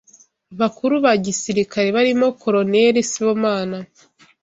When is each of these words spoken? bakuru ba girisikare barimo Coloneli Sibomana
bakuru 0.59 0.93
ba 1.05 1.13
girisikare 1.23 1.89
barimo 1.97 2.27
Coloneli 2.41 3.01
Sibomana 3.09 3.77